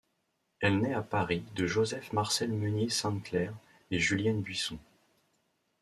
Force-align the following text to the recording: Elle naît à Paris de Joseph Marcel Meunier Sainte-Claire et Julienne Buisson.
Elle 0.61 0.79
naît 0.79 0.95
à 0.95 1.03
Paris 1.03 1.43
de 1.53 1.67
Joseph 1.67 2.11
Marcel 2.11 2.51
Meunier 2.51 2.89
Sainte-Claire 2.89 3.53
et 3.91 3.99
Julienne 3.99 4.41
Buisson. 4.41 4.79